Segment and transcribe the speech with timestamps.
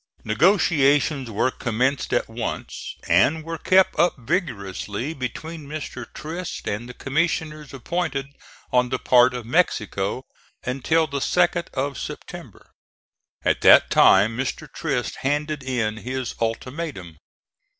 [0.23, 6.07] Negotiations were commenced at once and were kept up vigorously between Mr.
[6.11, 8.29] Trist and the commissioners appointed
[8.73, 10.23] on the part of Mexico,
[10.63, 12.71] until the 2d of September.
[13.45, 14.67] At that time Mr.
[14.73, 17.17] Trist handed in his ultimatum.